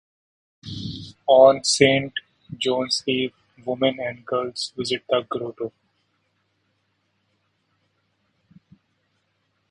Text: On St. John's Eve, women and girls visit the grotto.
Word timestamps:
On 1.27 1.61
St. 1.63 2.11
John's 2.57 3.03
Eve, 3.05 3.35
women 3.63 3.99
and 3.99 4.25
girls 4.25 4.73
visit 4.75 5.03
the 5.07 5.21
grotto. 5.29 5.71